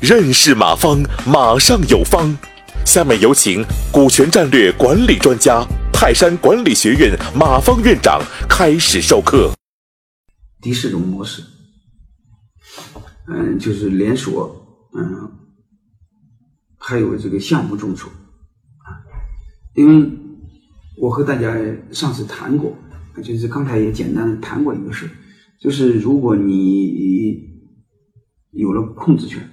[0.00, 2.36] 认识马方，马上有方。
[2.84, 9.52] 下面有请股权战略管理专家、泰山管理学院马方院长开始授课。
[10.60, 11.42] 第四种模式，
[13.26, 15.32] 嗯，就是连锁，嗯，
[16.78, 19.02] 还有这个项目众筹啊。
[19.74, 20.08] 因为
[20.96, 21.52] 我和大家
[21.90, 22.78] 上次谈过，
[23.24, 25.10] 就是刚才也简单的谈过一个事，
[25.58, 27.64] 就是如果你
[28.50, 29.48] 有了控制权，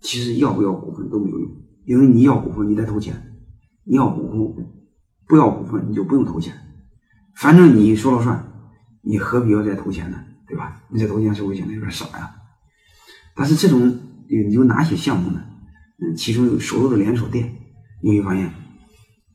[0.00, 1.50] 其实要不要股份都没有用，
[1.84, 3.14] 因为你要股份你得投钱，
[3.84, 4.66] 你要股份
[5.26, 6.54] 不要股份你就不用投钱，
[7.34, 8.52] 反正你说了算，
[9.02, 10.24] 你何必要再投钱呢？
[10.46, 10.82] 对吧？
[10.90, 12.34] 你再投钱是不是显得有点傻呀？
[13.36, 15.40] 但是这种有有哪些项目呢？
[15.98, 17.54] 嗯，其中有所有的连锁店，
[18.02, 18.52] 你会发现，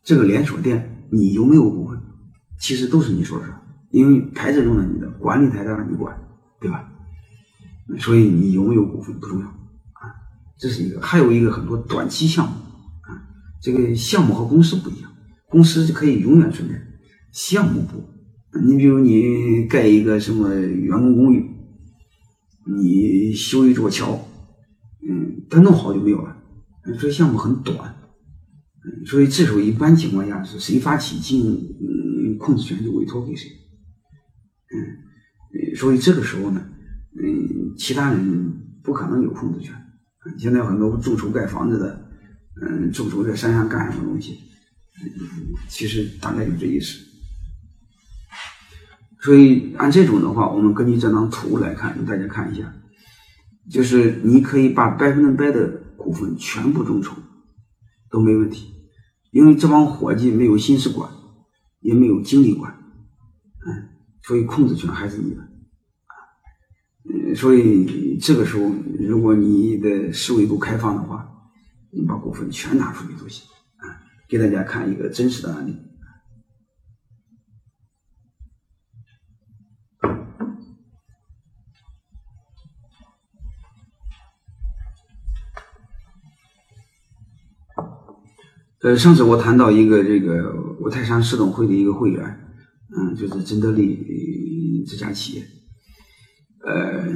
[0.03, 1.97] 这个连锁店你有没有股份，
[2.59, 3.61] 其实都是你说了算，
[3.95, 6.13] 因为牌子用了你的，管理台让你管，
[6.59, 6.91] 对吧？
[7.97, 10.11] 所以你有没有股份不重要啊，
[10.59, 10.99] 这是一个。
[10.99, 12.57] 还有一个很多短期项目
[13.03, 13.15] 啊，
[13.61, 15.09] 这个项目和公司不一样，
[15.47, 16.75] 公司可以永远存在，
[17.31, 18.03] 项目不。
[18.59, 21.49] 你比如你盖一个什么员工公寓，
[22.77, 24.19] 你修一座桥，
[25.07, 26.35] 嗯，它弄好就没有了，
[26.99, 27.95] 所以项目很短，
[28.83, 33.49] 嗯，所以这时候一般情况下是谁发起经营控制权就委托给谁，
[34.75, 36.61] 嗯，所以这个时候呢，
[37.21, 39.73] 嗯，其他人不可能有控制权，
[40.37, 42.09] 现在很多众筹盖房子的，
[42.61, 44.39] 嗯，众筹在山上干什么东西，
[45.01, 45.09] 嗯，
[45.69, 46.99] 其实大概就这意思。
[49.21, 52.73] 所以按这种的话，我们根据这张图来看，大家看一下，
[53.71, 57.15] 就是你可以把百分之百的股份全部众筹
[58.11, 58.73] 都没问题，
[59.31, 61.09] 因为这帮伙计没有心思管，
[61.79, 62.71] 也没有精力管，
[63.65, 63.89] 嗯，
[64.25, 65.41] 所以控制权还是你的，
[67.03, 71.31] 嗯，所以这个时候如果你的思维够开放的话，
[71.91, 75.77] 你把股份全拿出去都行，啊，给大家看一个真实的案例。
[88.81, 92.44] 呃，上次我谈到一个这个五台山市董会的一个会员，
[92.89, 95.47] 嗯，就是真德利这家企业，
[96.65, 97.07] 呃，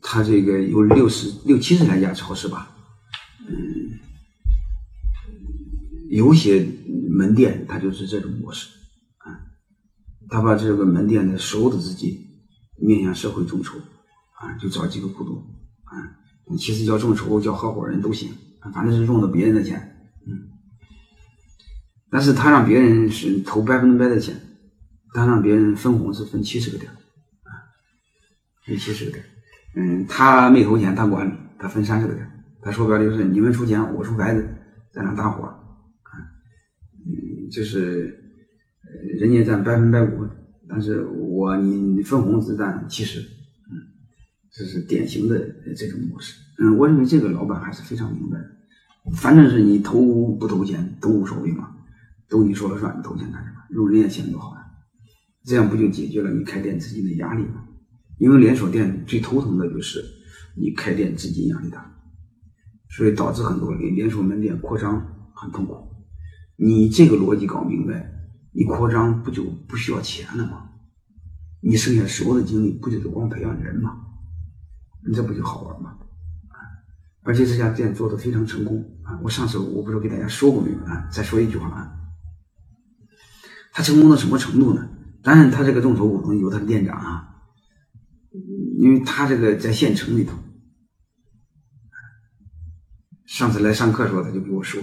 [0.00, 2.76] 他这个有六十六七十来家超市吧，
[3.48, 3.98] 嗯，
[6.10, 6.66] 有些
[7.10, 8.68] 门店他就是这种模式，
[9.18, 9.40] 啊，
[10.28, 12.16] 他把这个门店的所有的资金
[12.76, 15.36] 面向社会众筹，啊，就找几个股东，
[15.84, 18.30] 啊，其实叫众筹叫合伙人都行，
[18.72, 19.96] 反正是用的别人的钱。
[20.26, 20.48] 嗯
[22.12, 24.34] 但是他让别人是投百分之百的钱，
[25.12, 27.50] 他让别人分红是分七十个点，啊，
[28.64, 29.24] 分七十个点，
[29.76, 32.28] 嗯，他没投钱，他管理，他分三十个点，
[32.62, 34.48] 他说白了就是你们出钱，我出牌子，
[34.92, 36.12] 在那搭伙，啊，
[37.06, 38.16] 嗯，就是
[39.18, 40.30] 人家占百分百股份，
[40.68, 43.74] 但是我你分红只占七十，嗯，
[44.52, 45.38] 这是典型的
[45.76, 51.76] 这种模式，嗯，我认为这个老板还是非常明白的，反正是你投不投钱都无所谓嘛。
[52.28, 53.56] 都你说了算，你投钱干什么？
[53.70, 54.56] 用人家钱多好！
[55.50, 57.64] 这样不就解决了你开店资金的压力吗？
[58.18, 60.00] 因为连锁店最头疼的就是
[60.54, 61.92] 你开店资金压力大，
[62.88, 65.74] 所以导致很多连连锁门店扩张很痛苦。
[66.54, 68.12] 你这个逻辑搞明白，
[68.52, 70.70] 你扩张不就不需要钱了吗？
[71.60, 73.90] 你剩下所有的精力不就是光培养人吗？
[75.04, 75.96] 你这不就好玩吗？
[76.50, 76.54] 啊！
[77.22, 79.18] 而且这家店做的非常成功啊！
[79.24, 81.08] 我上次我不知道给大家说过没有啊？
[81.10, 81.92] 再说一句话啊！
[83.72, 84.88] 他成功到什么程度呢？
[85.22, 87.42] 当然，他这个众筹股东有他的店长啊，
[88.78, 90.38] 因为他这个在县城里头。
[93.26, 94.82] 上次来上课的时候，他就跟我说，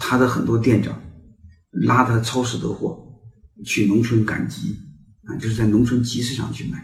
[0.00, 1.00] 他的很多店长
[1.70, 3.20] 拉他超市的货
[3.64, 4.76] 去农村赶集
[5.24, 6.78] 啊，就是在农村集市上去卖，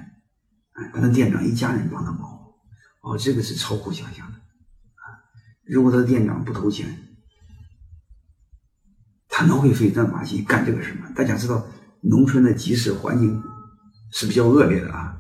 [0.72, 2.30] 啊，他的店长一家人帮他忙，
[3.02, 5.04] 哦，这个是超乎想象的啊！
[5.64, 7.08] 如果他的店长不投钱。
[9.42, 11.10] 可能会费这把劲干这个事吗？
[11.16, 11.66] 大家知道，
[12.00, 13.42] 农村的集市环境
[14.12, 15.18] 是比较恶劣的啊，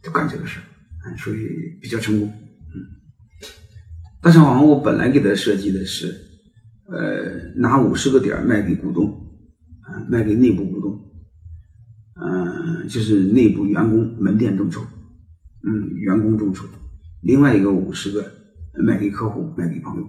[0.00, 0.60] 就干这个事
[1.04, 1.48] 嗯，所以
[1.82, 2.78] 比较成功，嗯。
[4.22, 6.14] 大上网我本来给他设计的是，
[6.86, 9.10] 呃，拿五十个点卖给股东，
[9.80, 11.00] 啊，卖给内部股东，
[12.22, 14.82] 嗯，就是内部员工门店众筹，
[15.64, 16.64] 嗯，员工众筹，
[17.22, 18.24] 另外一个五十个
[18.74, 20.06] 卖给客户，卖给朋友，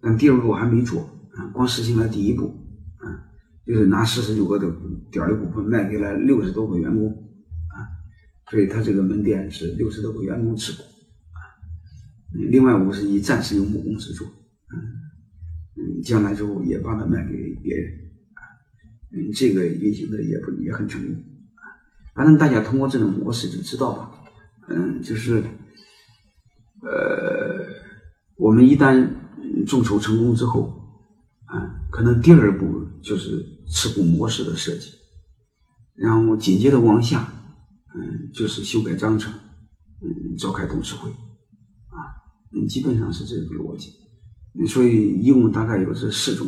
[0.00, 1.02] 但第二步还没做，
[1.34, 2.64] 啊，光实行了第一步。
[3.68, 4.66] 就是拿四十九个的
[5.12, 7.84] 点的股份卖给了六十多个员工，啊，
[8.50, 11.38] 所以他这个门店是六十多个员工持股啊，
[12.50, 17.92] 另外五十亿暂时由母公司做，嗯，将来之后也把它卖给别人
[18.32, 18.40] 啊，
[19.12, 21.62] 嗯，这个运行的也不也很成功啊，
[22.14, 24.10] 反正大家通过这种模式就知道了，
[24.70, 25.42] 嗯，就是
[26.80, 27.66] 呃，
[28.38, 29.10] 我们一旦
[29.66, 30.77] 众筹成功之后，
[31.90, 34.90] 可能第二步就是持股模式的设计，
[35.94, 37.32] 然后紧接着往下。
[37.94, 39.32] 嗯，就是修改章程，
[40.02, 41.96] 嗯，召开董事会，啊，
[42.52, 43.90] 嗯，基本上是这个逻辑。
[44.68, 46.46] 所以一共大概有这四种，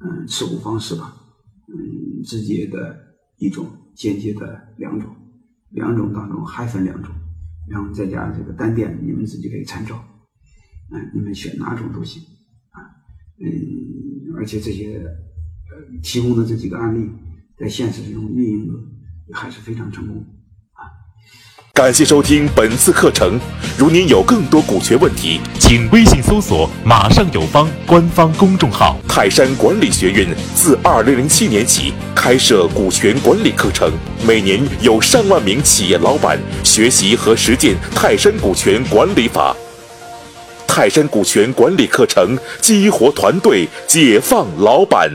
[0.00, 1.16] 嗯，持股方式吧，
[1.68, 2.98] 嗯，直接的
[3.38, 5.08] 一种，间接的两种，
[5.70, 7.14] 两种当中还分两种，
[7.68, 10.04] 然后再加这个单店，你们自己可以参照，
[10.90, 12.20] 嗯，你们选哪种都行，
[12.72, 12.82] 啊，
[13.40, 13.48] 嗯，
[14.38, 17.10] 而且这些呃提供的这几个案例，
[17.58, 18.72] 在现实中运营的
[19.36, 20.16] 还是非常成功
[20.74, 20.86] 啊。
[21.74, 23.38] 感谢收听本次课程。
[23.76, 28.96] 如您有更多股权问题，请微信搜索“马上有方”官方公众号。
[29.08, 33.92] 泰山管理学院自二零零七年起开设股权管理课程，
[34.24, 39.56] 每年有上万名企业老板学习和实践泰山股权管理法。
[40.78, 45.10] 泰山股权管理课程激活团队，解放老板。